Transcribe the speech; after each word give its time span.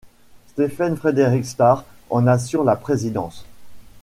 Stephen 0.47 0.95
Frederick 0.97 1.45
Starr 1.45 1.85
en 2.09 2.25
assure 2.25 2.63
la 2.63 2.75
présidence. 2.75 3.45